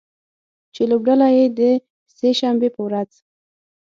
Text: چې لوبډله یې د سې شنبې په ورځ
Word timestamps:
چې 0.73 0.81
لوبډله 0.91 1.27
یې 1.37 1.45
د 1.57 1.59
سې 2.17 2.29
شنبې 2.39 2.69
په 2.75 2.81
ورځ 2.87 3.11